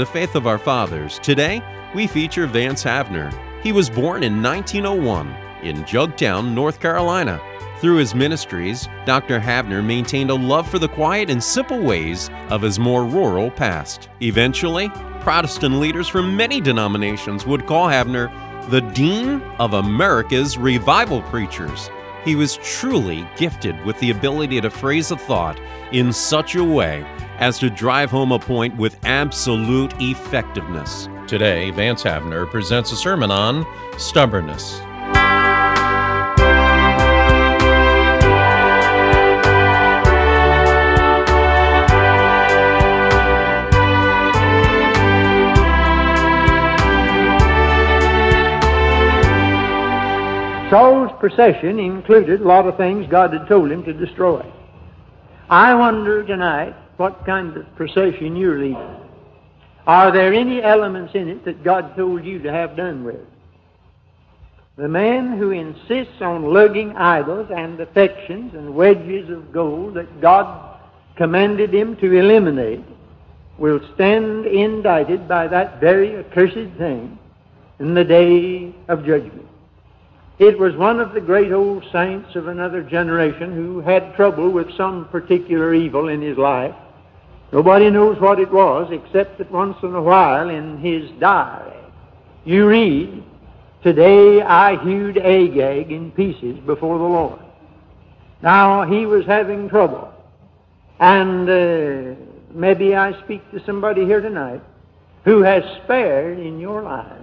[0.00, 1.18] to Faith of Our Fathers.
[1.18, 1.62] Today,
[1.94, 3.32] we feature Vance Havner.
[3.62, 5.28] He was born in 1901
[5.62, 7.40] in Jugtown, North Carolina.
[7.80, 9.38] Through his ministries, Dr.
[9.38, 14.08] Havner maintained a love for the quiet and simple ways of his more rural past.
[14.22, 14.88] Eventually,
[15.20, 18.30] Protestant leaders from many denominations would call Havner
[18.70, 21.90] the Dean of America's Revival Preachers.
[22.24, 25.58] He was truly gifted with the ability to phrase a thought
[25.92, 27.04] in such a way
[27.38, 31.08] as to drive home a point with absolute effectiveness.
[31.26, 33.66] Today, Vance Havner presents a sermon on
[33.98, 34.80] stubbornness.
[51.20, 54.44] Procession included a lot of things God had told him to destroy.
[55.48, 58.96] I wonder tonight what kind of procession you're leading.
[59.86, 63.20] Are there any elements in it that God told you to have done with?
[64.76, 70.78] The man who insists on lugging idols and affections and wedges of gold that God
[71.16, 72.84] commanded him to eliminate
[73.58, 77.18] will stand indicted by that very accursed thing
[77.78, 79.46] in the day of judgment.
[80.40, 84.74] It was one of the great old saints of another generation who had trouble with
[84.74, 86.74] some particular evil in his life.
[87.52, 91.76] Nobody knows what it was except that once in a while in his diary
[92.46, 93.22] you read,
[93.82, 97.40] Today I hewed Agag in pieces before the Lord.
[98.40, 100.10] Now he was having trouble.
[101.00, 102.18] And uh,
[102.54, 104.62] maybe I speak to somebody here tonight
[105.26, 107.19] who has spared in your life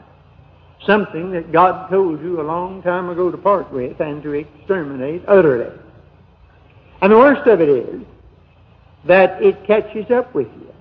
[0.86, 5.24] something that God told you a long time ago to part with and to exterminate
[5.28, 5.76] utterly.
[7.02, 8.02] And the worst of it is
[9.06, 10.74] that it catches up with you.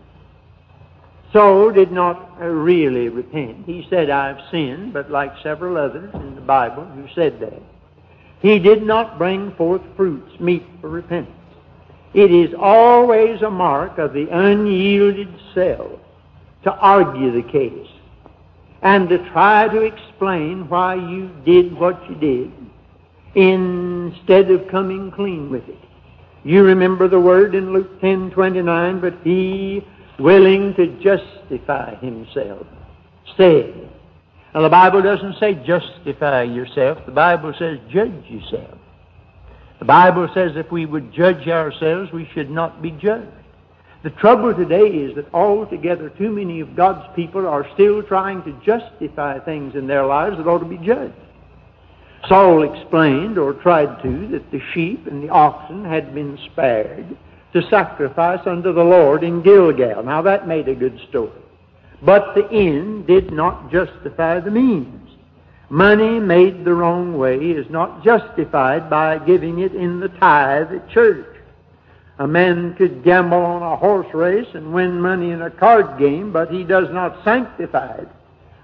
[1.32, 3.66] Saul did not really repent.
[3.66, 7.60] He said, I've sinned, but like several others in the Bible who said that,
[8.40, 11.32] he did not bring forth fruits meet for repentance.
[12.14, 16.00] It is always a mark of the unyielded self
[16.64, 17.88] to argue the case
[18.82, 22.52] and to try to explain why you did what you did
[23.34, 25.78] instead of coming clean with it.
[26.44, 29.84] You remember the word in Luke 10:29, but he
[30.18, 32.66] willing to justify himself
[33.36, 33.74] said.
[34.54, 36.98] Now the Bible doesn't say justify yourself.
[37.04, 38.78] The Bible says judge yourself.
[39.78, 43.26] The Bible says if we would judge ourselves, we should not be judged.
[44.06, 48.52] The trouble today is that altogether too many of God's people are still trying to
[48.64, 51.12] justify things in their lives that ought to be judged.
[52.28, 57.16] Saul explained, or tried to, that the sheep and the oxen had been spared
[57.52, 60.04] to sacrifice unto the Lord in Gilgal.
[60.04, 61.42] Now that made a good story.
[62.00, 65.10] But the end did not justify the means.
[65.68, 70.88] Money made the wrong way is not justified by giving it in the tithe at
[70.90, 71.35] church.
[72.18, 76.32] A man could gamble on a horse race and win money in a card game,
[76.32, 78.08] but he does not sanctify it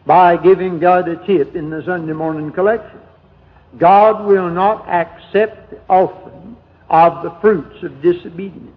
[0.07, 3.01] by giving God a tip in the Sunday morning collection.
[3.79, 6.57] God will not accept the offering
[6.89, 8.71] of the fruits of disobedience.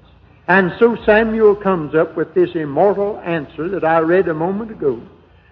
[0.47, 5.01] And so Samuel comes up with this immortal answer that I read a moment ago.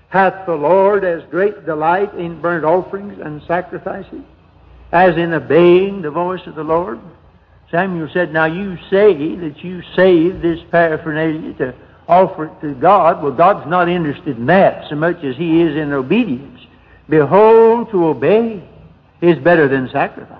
[0.10, 4.22] Hath the Lord as great delight in burnt offerings and sacrifices
[4.92, 7.00] as in obeying the voice of the Lord?
[7.74, 11.74] Samuel said, Now you say that you saved this paraphernalia to
[12.08, 13.24] offer it to God.
[13.24, 16.60] Well, God's not interested in that so much as He is in obedience.
[17.10, 18.64] Behold, to obey
[19.22, 20.38] is better than sacrifice,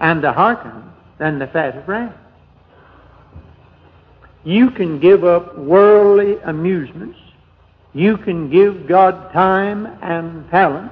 [0.00, 2.12] and to hearken than the fat of rams.
[4.42, 7.18] You can give up worldly amusements.
[7.92, 10.90] You can give God time and talent.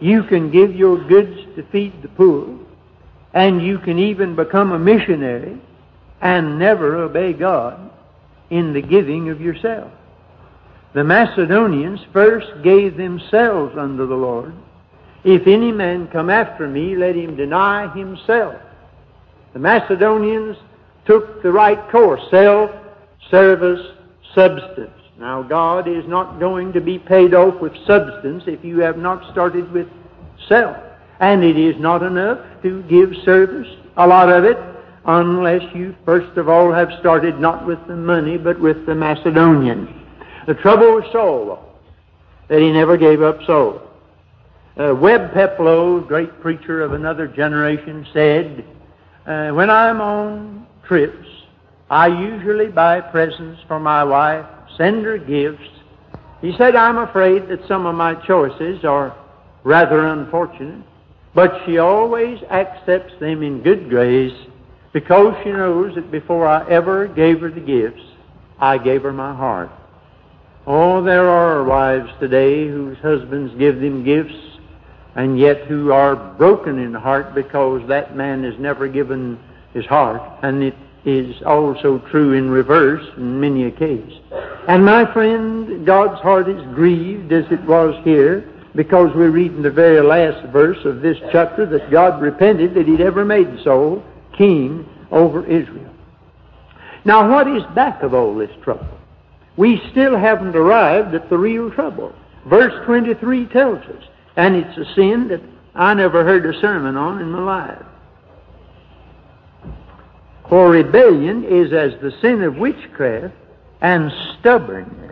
[0.00, 2.58] You can give your goods to feed the poor
[3.34, 5.60] and you can even become a missionary
[6.20, 7.90] and never obey God
[8.50, 9.92] in the giving of yourself.
[10.94, 14.54] The Macedonians first gave themselves unto the Lord.
[15.22, 18.56] If any man come after me, let him deny himself.
[19.52, 20.56] The Macedonians
[21.06, 22.70] took the right course self,
[23.30, 23.84] service,
[24.34, 24.90] substance.
[25.18, 29.30] Now, God is not going to be paid off with substance if you have not
[29.32, 29.88] started with
[30.48, 30.76] self.
[31.20, 34.56] And it is not enough to give service, a lot of it,
[35.04, 39.88] unless you first of all have started not with the money, but with the Macedonians.
[40.46, 41.64] The trouble with Saul, though,
[42.48, 43.82] that he never gave up Saul.
[44.76, 48.64] Uh, Webb Peploe, great preacher of another generation, said,
[49.26, 51.26] uh, When I'm on trips,
[51.90, 55.68] I usually buy presents for my wife, send her gifts,
[56.40, 59.16] He said, I'm afraid that some of my choices are
[59.64, 60.84] rather unfortunate,
[61.38, 64.36] but she always accepts them in good grace
[64.92, 68.02] because she knows that before I ever gave her the gifts,
[68.58, 69.70] I gave her my heart.
[70.66, 74.34] Oh, there are wives today whose husbands give them gifts
[75.14, 79.38] and yet who are broken in heart because that man has never given
[79.74, 80.20] his heart.
[80.42, 80.74] And it
[81.04, 84.12] is also true in reverse in many a case.
[84.66, 89.62] And my friend, God's heart is grieved as it was here because we read in
[89.62, 94.04] the very last verse of this chapter that God repented that he'd ever made Saul
[94.36, 95.92] king over Israel.
[97.04, 98.86] Now what is back of all this trouble?
[99.56, 102.14] We still haven't arrived at the real trouble.
[102.46, 104.04] Verse 23 tells us,
[104.36, 105.42] and it's a sin that
[105.74, 107.84] I never heard a sermon on in my life.
[110.48, 113.34] For rebellion is as the sin of witchcraft,
[113.80, 115.07] and stubbornness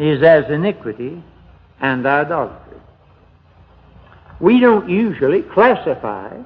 [0.00, 1.22] is as iniquity
[1.80, 2.78] and idolatry.
[4.40, 6.38] We don't usually classify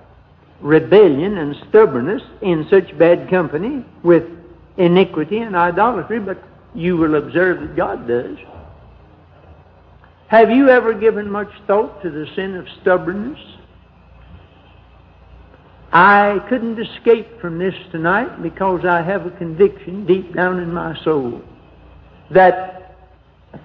[0.61, 4.25] rebellion and stubbornness in such bad company with
[4.77, 6.43] iniquity and idolatry, but
[6.75, 8.37] you will observe that God does.
[10.29, 13.39] Have you ever given much thought to the sin of stubbornness?
[15.93, 21.01] I couldn't escape from this tonight because I have a conviction deep down in my
[21.05, 21.41] soul
[22.31, 22.84] that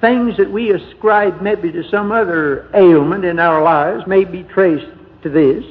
[0.02, 4.92] things that we ascribe maybe to some other ailment in our lives may be traced
[5.24, 5.64] to this.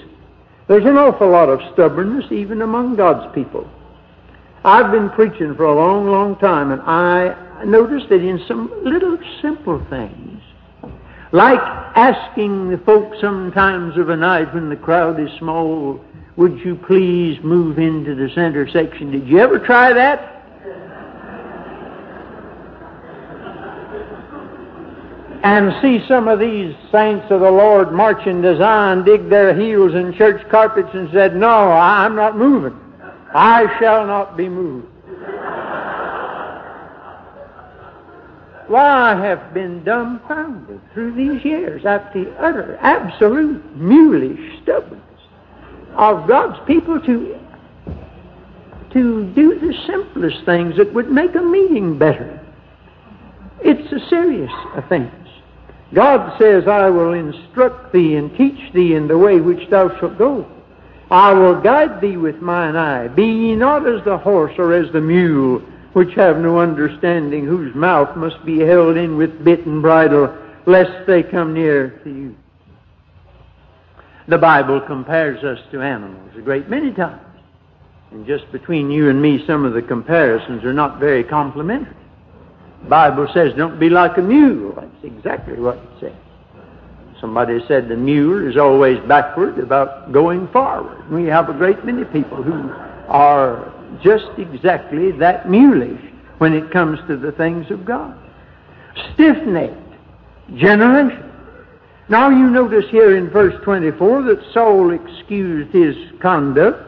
[0.67, 3.69] There's an awful lot of stubbornness even among God's people.
[4.65, 9.17] I've been preaching for a long, long time, and I noticed that in some little
[9.41, 10.43] simple things,
[11.32, 16.05] like asking the folk sometimes of a night when the crowd is small,
[16.37, 19.11] would you please move into the center section?
[19.11, 20.38] Did you ever try that?
[25.43, 29.94] And see some of these saints of the Lord march in design, dig their heels
[29.94, 32.79] in church carpets, and said, No, I'm not moving.
[33.35, 34.88] I shall not be moved.
[38.69, 45.05] well, I have been dumbfounded through these years at the utter, absolute, mulish stubbornness
[45.96, 47.38] of God's people to,
[48.93, 52.41] to do the simplest things that would make a meeting better.
[53.61, 55.28] It's a serious offense.
[55.94, 60.19] God says, I will instruct thee and teach thee in the way which thou shalt
[60.19, 60.46] go.
[61.11, 63.08] I will guide thee with mine eye.
[63.08, 65.61] Be ye not as the horse or as the mule,
[65.94, 70.37] which have no understanding, whose mouth must be held in with bit and bridle,
[70.67, 72.37] lest they come near to you.
[74.26, 77.23] The Bible compares us to animals a great many times.
[78.11, 81.94] And just between you and me, some of the comparisons are not very complimentary.
[82.89, 84.73] Bible says, don't be like a mule.
[84.75, 86.13] That's exactly what it says.
[87.21, 91.11] Somebody said the mule is always backward about going forward.
[91.11, 92.71] We have a great many people who
[93.09, 93.73] are
[94.03, 96.01] just exactly that mulish
[96.39, 98.17] when it comes to the things of God.
[99.15, 99.75] Stiff-necked
[100.55, 101.25] generation.
[102.09, 106.88] Now you notice here in verse 24 that Saul excused his conduct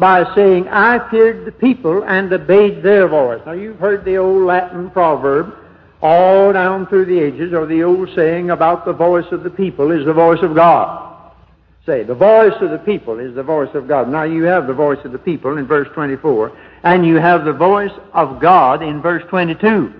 [0.00, 3.42] by saying, I feared the people and obeyed their voice.
[3.44, 5.54] Now you've heard the old Latin proverb
[6.02, 9.90] all down through the ages, or the old saying about the voice of the people
[9.90, 11.06] is the voice of God.
[11.84, 14.08] Say, the voice of the people is the voice of God.
[14.08, 17.52] Now you have the voice of the people in verse 24, and you have the
[17.52, 19.92] voice of God in verse 22.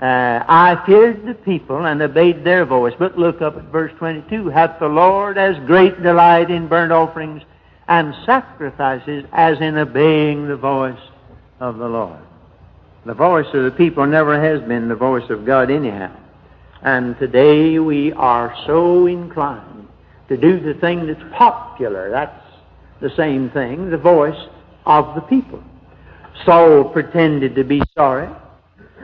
[0.00, 2.92] Uh, I feared the people and obeyed their voice.
[2.98, 4.48] But look up at verse 22.
[4.48, 7.42] Hath the Lord as great delight in burnt offerings
[7.88, 11.00] and sacrifices as in obeying the voice
[11.60, 12.20] of the Lord?
[13.04, 16.14] The voice of the people never has been the voice of God anyhow.
[16.82, 19.88] And today we are so inclined
[20.28, 22.10] to do the thing that's popular.
[22.10, 22.44] That's
[23.00, 24.48] the same thing, the voice
[24.84, 25.62] of the people.
[26.44, 28.28] Saul pretended to be sorry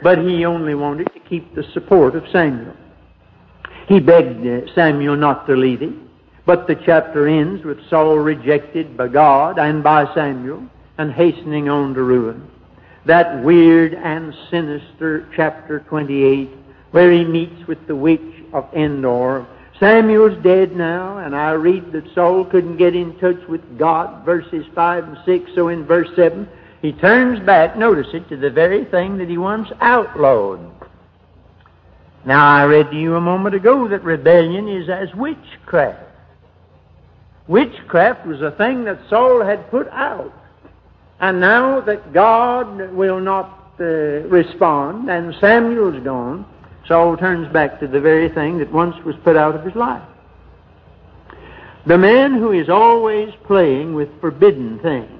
[0.02, 2.74] but he only wanted to keep the support of Samuel.
[3.88, 6.10] He begged Samuel not to leave him,
[6.44, 10.66] but the chapter ends with Saul rejected by God and by Samuel
[10.98, 12.48] and hastening on to ruin.
[13.06, 16.50] That weird and sinister chapter 28
[16.92, 18.20] where he meets with the witch
[18.52, 19.46] of Endor.
[19.80, 24.64] Samuel's dead now, and I read that Saul couldn't get in touch with God, verses
[24.74, 25.50] 5 and 6.
[25.54, 26.48] So in verse 7,
[26.82, 30.60] he turns back, notice it, to the very thing that he once outlawed.
[32.24, 36.11] Now, I read to you a moment ago that rebellion is as witchcraft.
[37.48, 40.32] Witchcraft was a thing that Saul had put out.
[41.20, 46.46] And now that God will not uh, respond, and Samuel's gone,
[46.86, 50.02] Saul turns back to the very thing that once was put out of his life.
[51.86, 55.10] The man who is always playing with forbidden things,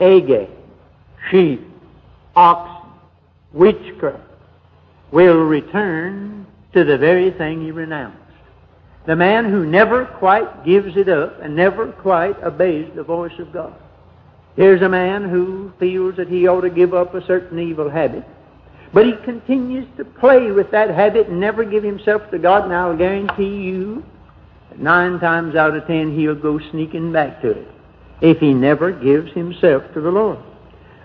[0.00, 0.50] Agag,
[1.30, 1.66] sheep,
[2.36, 2.90] oxen,
[3.52, 4.20] witchcraft,
[5.10, 8.23] will return to the very thing he renounced.
[9.06, 13.52] The man who never quite gives it up and never quite obeys the voice of
[13.52, 13.74] God.
[14.56, 18.24] Here's a man who feels that he ought to give up a certain evil habit,
[18.92, 22.72] but he continues to play with that habit and never give himself to God, and
[22.72, 24.04] I'll guarantee you
[24.70, 27.68] that nine times out of ten he'll go sneaking back to it
[28.20, 30.38] if he never gives himself to the Lord.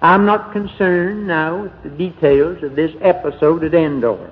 [0.02, 4.32] I'm not concerned now with the details of this episode at Endor.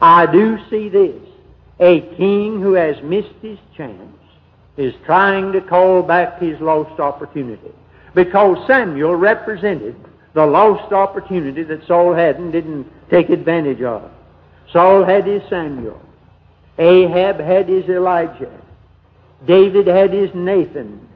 [0.00, 1.20] I do see this.
[1.82, 4.16] A king who has missed his chance
[4.76, 7.72] is trying to call back his lost opportunity.
[8.14, 9.96] Because Samuel represented
[10.32, 14.08] the lost opportunity that Saul had and didn't take advantage of.
[14.72, 16.00] Saul had his Samuel.
[16.78, 18.62] Ahab had his Elijah.
[19.44, 21.08] David had his Nathan.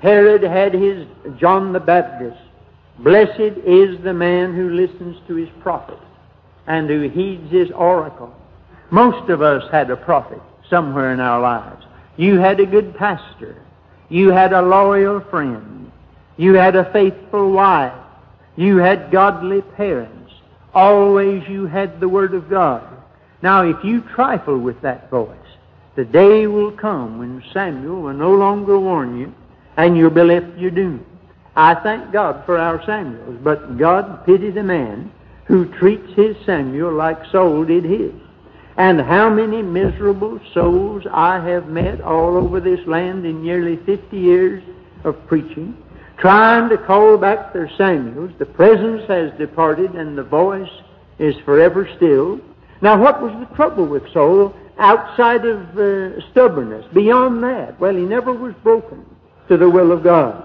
[0.00, 1.04] Herod had his
[1.36, 2.40] John the Baptist.
[3.00, 5.98] Blessed is the man who listens to his prophet
[6.68, 8.32] and who heeds his oracle.
[8.90, 10.40] Most of us had a prophet
[10.70, 11.84] somewhere in our lives.
[12.16, 13.56] You had a good pastor.
[14.08, 15.90] You had a loyal friend.
[16.36, 17.92] You had a faithful wife.
[18.56, 20.32] You had godly parents.
[20.74, 22.82] Always you had the Word of God.
[23.42, 25.36] Now, if you trifle with that voice,
[25.94, 29.34] the day will come when Samuel will no longer warn you
[29.76, 31.04] and you'll be left your doom.
[31.54, 35.10] I thank God for our Samuels, but God pity the man
[35.46, 38.12] who treats his Samuel like Saul did his.
[38.76, 44.16] And how many miserable souls I have met all over this land in nearly 50
[44.16, 44.62] years
[45.04, 45.76] of preaching,
[46.18, 48.32] trying to call back their Samuels.
[48.38, 50.70] The presence has departed and the voice
[51.18, 52.40] is forever still.
[52.82, 56.84] Now, what was the trouble with Saul outside of uh, stubbornness?
[56.92, 59.06] Beyond that, well, he never was broken
[59.48, 60.42] to the will of God.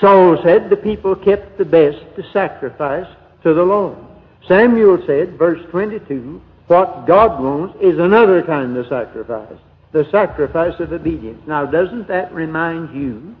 [0.00, 3.06] Saul said the people kept the best to sacrifice
[3.42, 3.98] to the Lord.
[4.46, 9.58] Samuel said, verse 22, what God wants is another kind of sacrifice,
[9.92, 11.42] the sacrifice of obedience.
[11.46, 13.36] Now, doesn't that remind you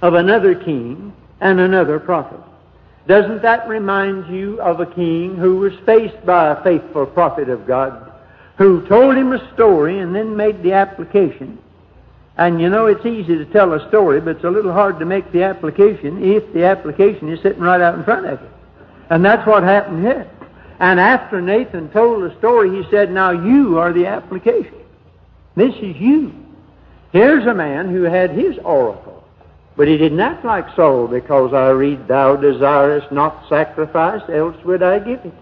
[0.00, 2.40] of another king and another prophet?
[3.08, 7.66] Doesn't that remind you of a king who was faced by a faithful prophet of
[7.66, 8.12] God
[8.58, 11.58] who told him a story and then made the application
[12.36, 15.04] and you know, it's easy to tell a story, but it's a little hard to
[15.04, 18.48] make the application if the application is sitting right out in front of you.
[19.10, 20.30] And that's what happened here.
[20.82, 24.74] And after Nathan told the story, he said, Now you are the application.
[25.56, 26.34] This is you.
[27.12, 29.24] Here's a man who had his oracle,
[29.76, 34.82] but he didn't act like Saul because I read, Thou desirest not sacrifice, else would
[34.82, 35.34] I give it.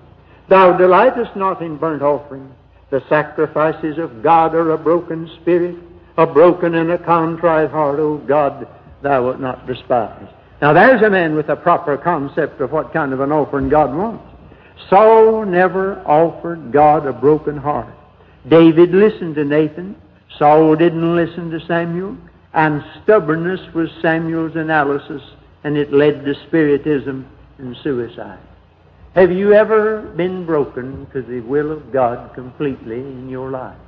[0.48, 2.54] Thou delightest not in burnt offering.
[2.90, 5.76] The sacrifices of God are a broken spirit
[6.20, 8.68] a broken and a contrite heart, O God,
[9.02, 10.28] thou wilt not despise.
[10.60, 13.94] Now there's a man with a proper concept of what kind of an offering God
[13.96, 14.29] wants.
[14.88, 17.94] Saul never offered God a broken heart.
[18.48, 19.96] David listened to Nathan.
[20.38, 22.16] Saul didn't listen to Samuel.
[22.52, 25.22] And stubbornness was Samuel's analysis,
[25.62, 27.26] and it led to spiritism
[27.58, 28.40] and suicide.
[29.14, 33.78] Have you ever been broken to the will of God completely in your life?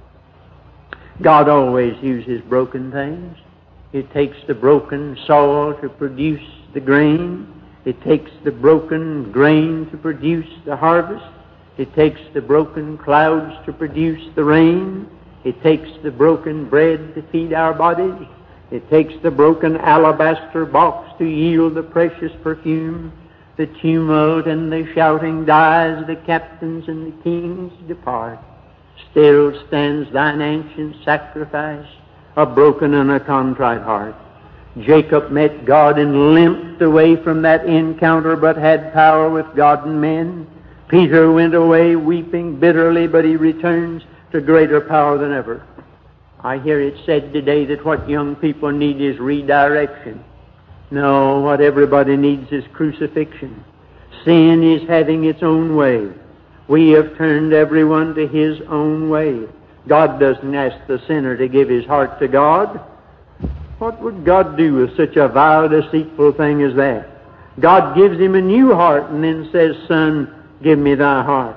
[1.21, 3.37] God always uses broken things.
[3.93, 6.43] It takes the broken soil to produce
[6.75, 7.62] the grain.
[7.85, 11.25] It takes the broken grain to produce the harvest.
[11.79, 15.09] It takes the broken clouds to produce the rain.
[15.45, 18.29] It takes the broken bread to feed our bodies.
[18.71, 23.13] It takes the broken alabaster box to yield the precious perfume.
[23.57, 28.39] The tumult and the shouting dies, the captains and the kings depart.
[29.11, 31.87] Still stands thine ancient sacrifice,
[32.37, 34.15] a broken and a contrite heart.
[34.81, 40.01] Jacob met God and limped away from that encounter, but had power with God and
[40.01, 40.47] men.
[40.89, 45.63] Peter went away weeping bitterly, but he returns to greater power than ever.
[46.41, 50.25] I hear it said today that what young people need is redirection.
[50.91, 53.65] No, what everybody needs is crucifixion.
[54.25, 56.09] Sin is having its own way.
[56.69, 59.47] We have turned everyone to his own way.
[59.89, 62.81] God doesn't ask the sinner to give his heart to God.
[63.83, 67.05] What would God do with such a vile, deceitful thing as that?
[67.59, 71.57] God gives him a new heart and then says, Son, give me thy heart.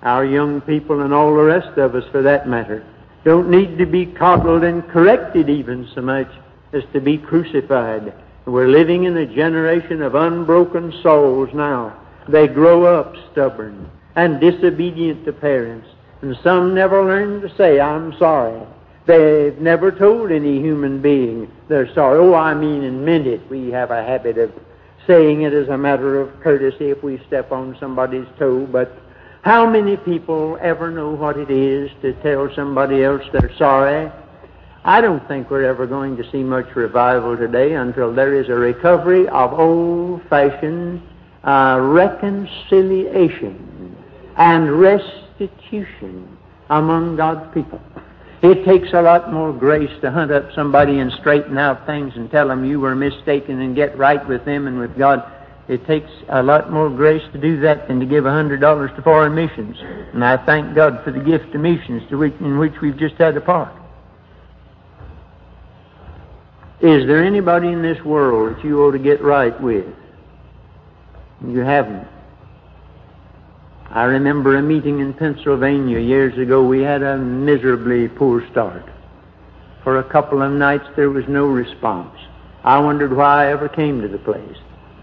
[0.00, 2.86] Our young people and all the rest of us, for that matter,
[3.22, 6.30] don't need to be coddled and corrected even so much
[6.72, 8.14] as to be crucified.
[8.46, 15.26] We're living in a generation of unbroken souls now They grow up stubborn and disobedient
[15.26, 15.88] to parents.
[16.22, 18.66] And some never learn to say, I'm sorry.
[19.06, 22.18] They've never told any human being they're sorry.
[22.18, 23.40] Oh, I mean and meant it.
[23.50, 24.52] We have a habit of
[25.06, 28.96] saying it as a matter of courtesy if we step on somebody's toe, but
[29.42, 34.12] how many people ever know what it is to tell somebody else they're sorry?
[34.84, 38.54] I don't think we're ever going to see much revival today until there is a
[38.54, 41.02] recovery of old fashioned
[41.42, 43.96] uh, reconciliation
[44.36, 46.38] and restitution
[46.70, 47.80] among God's people.
[48.42, 52.28] It takes a lot more grace to hunt up somebody and straighten out things and
[52.28, 55.22] tell them you were mistaken and get right with them and with God.
[55.68, 58.90] It takes a lot more grace to do that than to give a hundred dollars
[58.96, 59.76] to foreign missions.
[60.12, 63.36] And I thank God for the gift of missions which, in which we've just had
[63.36, 63.72] a part.
[66.80, 69.86] Is there anybody in this world that you ought to get right with?
[71.46, 72.08] You haven't.
[73.92, 76.64] I remember a meeting in Pennsylvania years ago.
[76.64, 78.88] We had a miserably poor start.
[79.84, 82.18] For a couple of nights there was no response.
[82.64, 84.56] I wondered why I ever came to the place.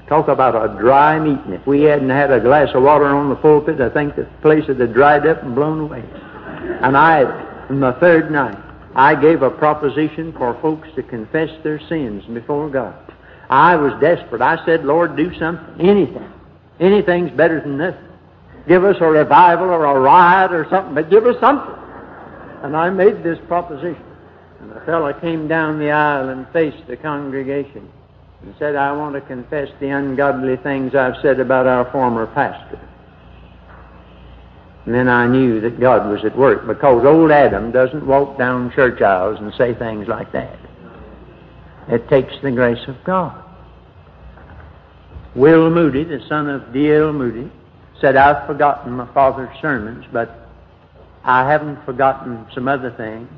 [0.08, 1.54] Talk about a dry meeting.
[1.54, 4.68] If we hadn't had a glass of water on the pulpit, I think the place
[4.68, 6.04] would have dried up and blown away.
[6.82, 7.26] And I,
[7.70, 8.58] on the third night,
[8.96, 12.96] I gave a proposition for folks to confess their sins before God.
[13.52, 14.42] I was desperate.
[14.42, 16.28] I said, Lord, do something, anything.
[16.80, 18.09] Anything's better than nothing.
[18.68, 21.76] Give us a revival or a riot or something, but give us something.
[22.64, 24.04] And I made this proposition.
[24.60, 27.90] And the fellow came down the aisle and faced the congregation
[28.42, 32.80] and said, I want to confess the ungodly things I've said about our former pastor.
[34.86, 38.72] And then I knew that God was at work because old Adam doesn't walk down
[38.72, 40.58] church aisles and say things like that.
[41.90, 43.44] It takes the grace of God.
[45.36, 47.14] Will Moody, the son of D.L.
[47.14, 47.52] Moody,
[48.02, 50.50] said, I've forgotten my father's sermons, but
[51.24, 53.30] I haven't forgotten some other things.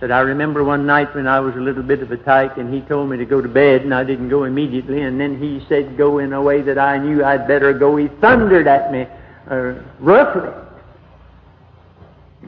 [0.00, 2.72] Said, I remember one night when I was a little bit of a tyke and
[2.72, 5.64] he told me to go to bed and I didn't go immediately and then he
[5.68, 7.96] said, go in a way that I knew I'd better go.
[7.96, 9.08] He thundered at me
[9.50, 10.52] uh, roughly.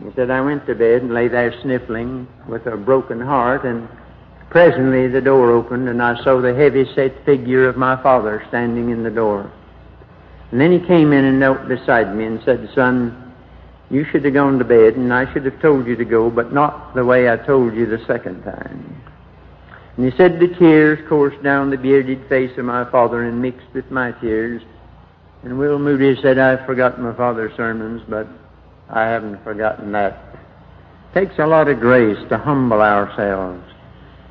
[0.00, 3.88] He said, I went to bed and lay there sniffling with a broken heart and
[4.48, 8.90] presently the door opened and I saw the heavy set figure of my father standing
[8.90, 9.50] in the door.
[10.50, 13.34] And then he came in and knelt beside me and said, Son,
[13.90, 16.52] you should have gone to bed, and I should have told you to go, but
[16.52, 19.02] not the way I told you the second time.
[19.96, 23.66] And he said the tears coursed down the bearded face of my father and mixed
[23.74, 24.62] with my tears.
[25.42, 28.26] And Will Moody said, I've forgotten my father's sermons, but
[28.88, 30.36] I haven't forgotten that.
[31.10, 33.62] It takes a lot of grace to humble ourselves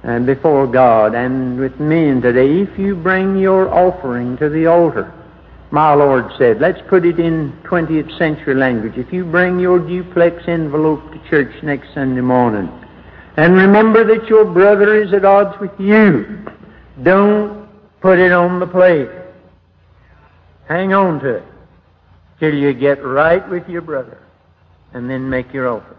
[0.04, 2.62] and before God and with men today.
[2.62, 5.14] If you bring your offering to the altar,
[5.72, 8.94] my Lord said, let's put it in 20th century language.
[8.98, 12.70] If you bring your duplex envelope to church next Sunday morning,
[13.38, 16.44] and remember that your brother is at odds with you,
[17.04, 17.70] don't
[18.02, 19.10] put it on the plate.
[20.68, 21.44] Hang on to it
[22.40, 24.18] till you get right with your brother,
[24.94, 25.98] and then make your offering.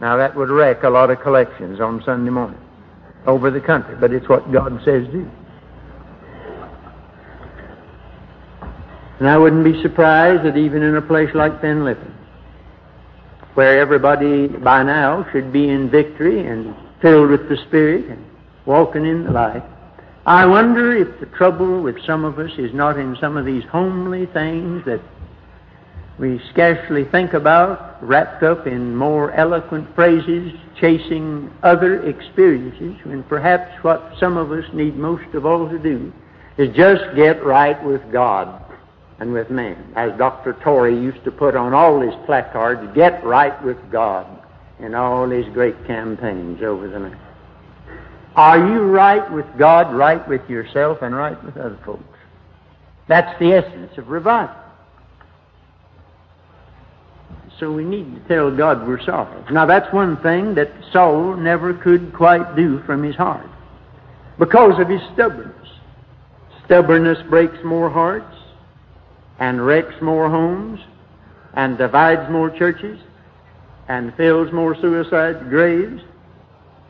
[0.00, 2.58] Now that would wreck a lot of collections on Sunday morning
[3.26, 5.30] over the country, but it's what God says do.
[9.18, 12.14] And I wouldn't be surprised that even in a place like Ben Lippen,
[13.54, 18.24] where everybody by now should be in victory and filled with the Spirit and
[18.66, 19.62] walking in the light,
[20.24, 23.64] I wonder if the trouble with some of us is not in some of these
[23.64, 25.00] homely things that
[26.18, 33.72] we scarcely think about, wrapped up in more eloquent phrases, chasing other experiences, when perhaps
[33.82, 36.12] what some of us need most of all to do
[36.58, 38.61] is just get right with God
[39.22, 39.92] and with men.
[39.94, 40.54] As Dr.
[40.64, 44.26] Torrey used to put on all his placards, get right with God
[44.80, 47.20] in all his great campaigns over the land.
[48.34, 52.02] Are you right with God, right with yourself, and right with other folks?
[53.06, 54.56] That's the essence of revival.
[57.60, 59.40] So we need to tell God we're sorry.
[59.52, 63.46] Now that's one thing that Saul never could quite do from his heart
[64.40, 65.68] because of his stubbornness.
[66.64, 68.34] Stubbornness breaks more hearts
[69.42, 70.78] and wrecks more homes
[71.54, 73.00] and divides more churches
[73.88, 76.00] and fills more suicide graves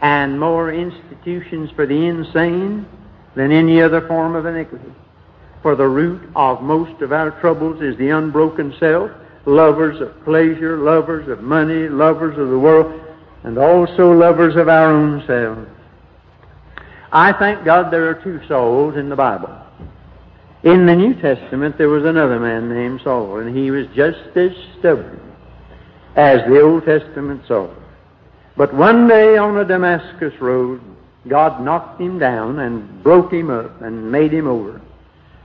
[0.02, 2.86] and more institutions for the insane
[3.34, 4.92] than any other form of iniquity.
[5.62, 9.10] For the root of most of our troubles is the unbroken self,
[9.46, 13.00] lovers of pleasure, lovers of money, lovers of the world,
[13.44, 15.70] and also lovers of our own selves.
[17.12, 19.48] I thank God there are two Sauls in the Bible.
[20.64, 24.52] In the New Testament, there was another man named Saul, and he was just as
[24.78, 25.20] stubborn
[26.14, 27.74] as the Old Testament Saul.
[28.56, 30.80] But one day on a Damascus road,
[31.26, 34.80] God knocked him down and broke him up and made him over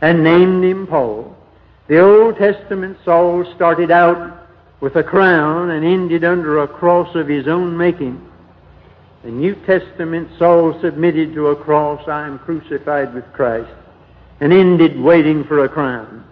[0.01, 1.35] and named him Paul.
[1.87, 4.47] The Old Testament Saul started out
[4.81, 8.21] with a crown and ended under a cross of his own making.
[9.23, 13.71] The New Testament Saul submitted to a cross, I am crucified with Christ
[14.39, 16.23] and ended waiting for a crown.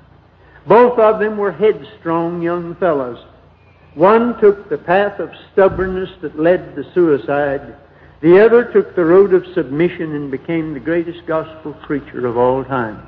[0.68, 3.24] Both of them were headstrong young fellows.
[3.94, 7.76] One took the path of stubbornness that led to suicide.
[8.22, 12.64] The other took the road of submission and became the greatest gospel preacher of all
[12.64, 13.08] time.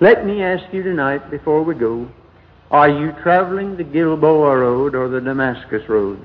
[0.00, 2.08] Let me ask you tonight, before we go,
[2.70, 6.20] are you traveling the Gilboa Road or the Damascus Road?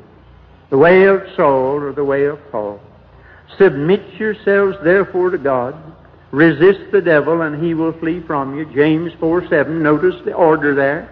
[0.69, 2.79] The way of Saul or the way of Paul?
[3.57, 5.75] Submit yourselves therefore to God
[6.31, 8.65] Resist the devil and he will flee from you.
[8.73, 9.83] James 4 7.
[9.83, 11.09] Notice the order there.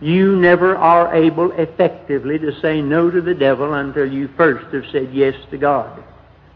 [0.00, 4.84] You never are able effectively to say no to the devil until you first have
[4.90, 6.02] said yes to God.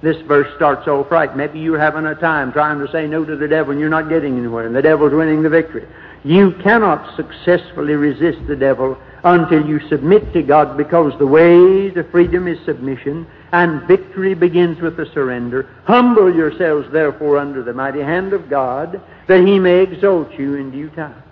[0.02, 1.34] This verse starts off right.
[1.34, 4.08] Maybe you're having a time trying to say no to the devil and you're not
[4.08, 5.86] getting anywhere, and the devil's winning the victory.
[6.24, 12.04] You cannot successfully resist the devil until you submit to God because the way to
[12.04, 15.68] freedom is submission and victory begins with the surrender.
[15.84, 20.70] Humble yourselves therefore under the mighty hand of God that he may exalt you in
[20.70, 21.22] due time.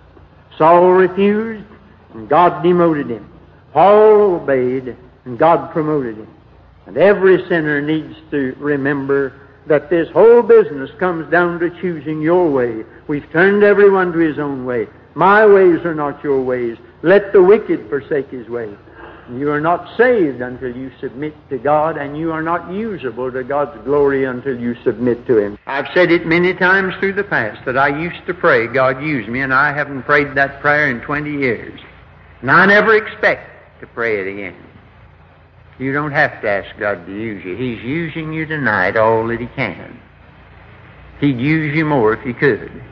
[0.57, 1.65] Saul refused
[2.13, 3.29] and God demoted him.
[3.73, 6.34] Paul obeyed and God promoted him.
[6.85, 9.33] And every sinner needs to remember
[9.67, 12.83] that this whole business comes down to choosing your way.
[13.07, 14.87] We've turned everyone to his own way.
[15.15, 16.77] My ways are not your ways.
[17.01, 18.75] Let the wicked forsake his way.
[19.31, 23.43] You are not saved until you submit to God, and you are not usable to
[23.43, 25.57] God's glory until you submit to Him.
[25.65, 29.27] I've said it many times through the past that I used to pray, God use
[29.27, 31.81] me, and I haven't prayed that prayer in 20 years.
[32.41, 33.49] And I never expect
[33.81, 34.55] to pray it again.
[35.77, 37.55] You don't have to ask God to use you.
[37.55, 39.99] He's using you tonight all that He can.
[41.19, 42.83] He'd use you more if He could.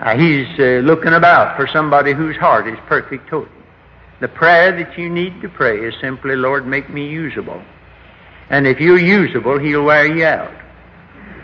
[0.00, 3.62] Uh, he's uh, looking about for somebody whose heart is perfect toward Him.
[4.20, 7.62] The prayer that you need to pray is simply, Lord, make me usable.
[8.50, 10.52] And if you're usable, He'll wear you out.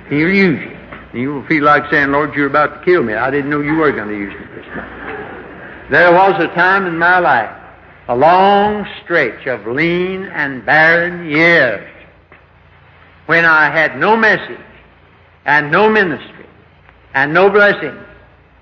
[0.08, 1.20] He'll use you.
[1.20, 3.14] You'll feel like saying, Lord, you're about to kill me.
[3.14, 5.90] I didn't know you were going to use me this time.
[5.90, 7.57] There was a time in my life
[8.08, 11.86] a long stretch of lean and barren years
[13.26, 14.58] when I had no message
[15.44, 16.46] and no ministry
[17.14, 17.96] and no blessing.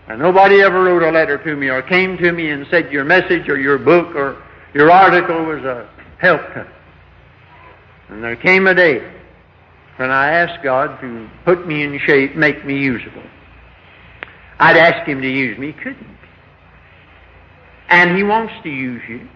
[0.09, 3.05] And nobody ever wrote a letter to me or came to me and said your
[3.05, 4.43] message or your book or
[4.75, 6.71] your article was a help to me.
[8.09, 9.13] And there came a day
[9.97, 13.23] when I asked God to put me in shape, make me usable.
[14.59, 16.19] I'd ask Him to use me, couldn't.
[17.89, 19.29] And He wants to use you.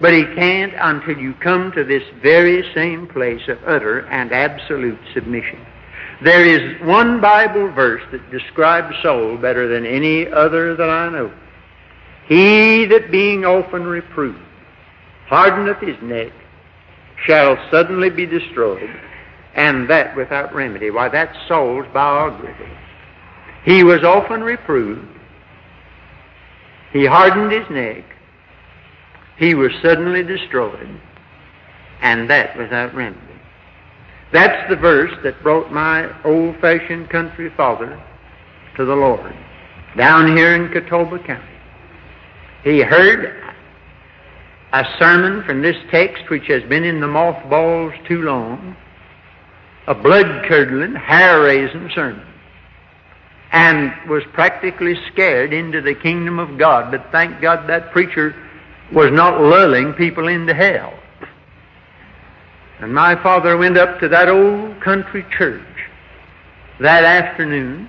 [0.00, 4.98] But he can't until you come to this very same place of utter and absolute
[5.14, 5.64] submission.
[6.22, 11.32] There is one Bible verse that describes Saul better than any other that I know.
[12.26, 14.40] He that being often reproved
[15.26, 16.32] hardeneth his neck
[17.24, 18.90] shall suddenly be destroyed,
[19.54, 20.90] and that without remedy.
[20.90, 22.72] Why, that's Saul's biography.
[23.64, 25.08] He was often reproved.
[26.92, 28.04] He hardened his neck
[29.38, 31.00] he was suddenly destroyed,
[32.00, 33.20] and that without remedy.
[34.32, 38.02] That's the verse that brought my old fashioned country father
[38.76, 39.34] to the Lord
[39.96, 41.44] down here in Catawba County.
[42.64, 43.42] He heard
[44.72, 48.76] a sermon from this text which has been in the mothballs too long,
[49.86, 52.26] a blood curdling, hair raising sermon,
[53.52, 56.90] and was practically scared into the kingdom of God.
[56.90, 58.34] But thank God that preacher
[58.92, 60.92] was not lulling people into hell.
[62.80, 65.62] And my father went up to that old country church
[66.80, 67.88] that afternoon,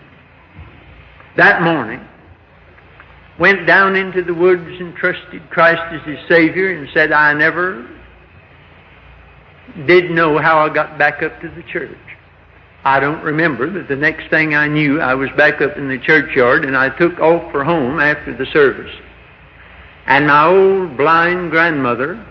[1.36, 2.00] that morning,
[3.38, 7.88] went down into the woods and trusted Christ as his Savior and said, I never
[9.86, 11.98] did know how I got back up to the church.
[12.86, 15.98] I don't remember, but the next thing I knew, I was back up in the
[15.98, 18.96] churchyard and I took off for home after the service.
[20.08, 22.26] And my old blind grandmother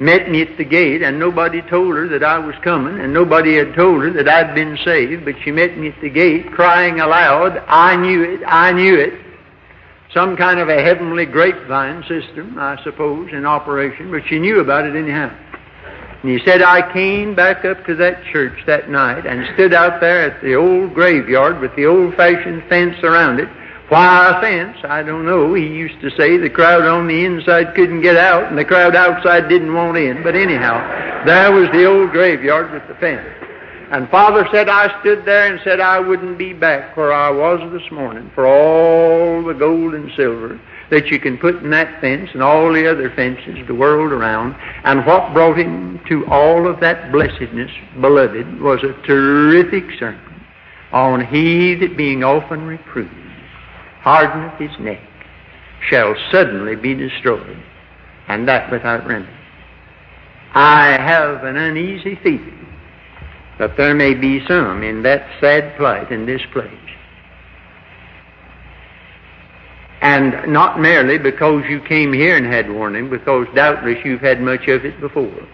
[0.00, 3.56] met me at the gate, and nobody told her that I was coming, and nobody
[3.56, 7.00] had told her that I'd been saved, but she met me at the gate crying
[7.00, 9.14] aloud, I knew it, I knew it.
[10.12, 14.86] Some kind of a heavenly grapevine system, I suppose, in operation, but she knew about
[14.86, 15.30] it anyhow.
[16.22, 20.00] And he said, I came back up to that church that night and stood out
[20.00, 23.48] there at the old graveyard with the old fashioned fence around it
[23.88, 24.78] Why a fence?
[24.84, 25.52] I don't know.
[25.52, 28.96] He used to say the crowd on the inside couldn't get out and the crowd
[28.96, 30.22] outside didn't want in.
[30.22, 33.28] But anyhow, there was the old graveyard with the fence.
[33.90, 37.60] And Father said I stood there and said I wouldn't be back where I was
[37.72, 40.58] this morning for all the gold and silver
[40.90, 44.56] that you can put in that fence and all the other fences the world around.
[44.84, 47.70] And what brought him to all of that blessedness,
[48.00, 50.20] beloved, was a terrific sermon
[50.92, 53.23] on he that being often reproved
[54.04, 55.00] hardeneth his neck
[55.88, 57.62] shall suddenly be destroyed,
[58.28, 59.32] and that without remedy.
[60.54, 62.66] I have an uneasy feeling
[63.58, 66.70] that there may be some in that sad plight in this place
[70.04, 74.68] And not merely because you came here and had warning, because doubtless you've had much
[74.68, 75.48] of it before.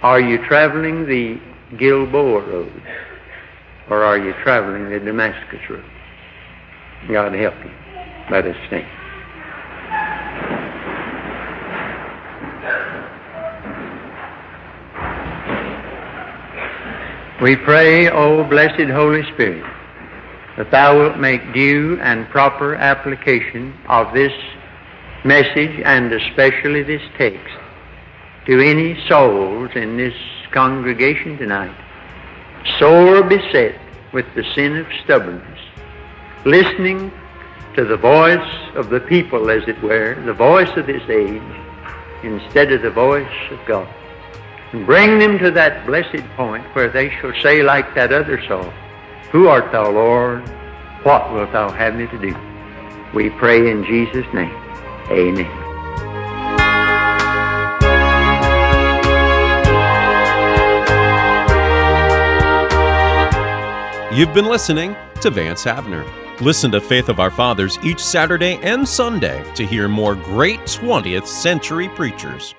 [0.00, 1.40] Are you traveling the
[1.76, 2.82] Gilboa Road?
[3.90, 5.84] Or are you traveling the Damascus Road?
[7.08, 7.70] God help you.
[8.30, 8.88] Let us stand.
[17.42, 19.64] We pray, O blessed Holy Spirit,
[20.56, 24.32] that thou wilt make due and proper application of this
[25.24, 27.52] message and especially this text
[28.46, 30.14] to any souls in this
[30.52, 31.83] congregation tonight
[32.78, 33.78] sore beset
[34.12, 35.60] with the sin of stubbornness,
[36.44, 37.12] listening
[37.74, 41.42] to the voice of the people, as it were, the voice of this age,
[42.22, 43.88] instead of the voice of God.
[44.72, 48.72] And bring them to that blessed point where they shall say, like that other Saul,
[49.30, 50.48] who art thou, Lord?
[51.02, 52.36] What wilt thou have me to do?
[53.12, 54.54] We pray in Jesus' name.
[55.10, 55.63] Amen.
[64.14, 66.08] You've been listening to Vance Havner.
[66.40, 71.26] Listen to Faith of Our Fathers each Saturday and Sunday to hear more great 20th
[71.26, 72.54] century preachers.